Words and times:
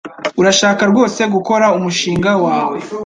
Urashaka 0.41 0.81
rwose 0.91 1.21
gukora 1.33 1.65
umushinga 1.77 2.31
wawe? 2.45 2.77